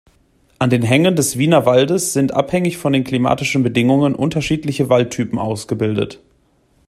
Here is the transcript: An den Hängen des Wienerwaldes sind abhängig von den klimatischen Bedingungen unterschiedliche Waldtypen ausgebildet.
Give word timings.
An 0.57 0.71
den 0.71 0.81
Hängen 0.81 1.15
des 1.15 1.37
Wienerwaldes 1.37 2.11
sind 2.13 2.33
abhängig 2.33 2.79
von 2.79 2.91
den 2.91 3.03
klimatischen 3.03 3.61
Bedingungen 3.61 4.15
unterschiedliche 4.15 4.89
Waldtypen 4.89 5.37
ausgebildet. 5.37 6.19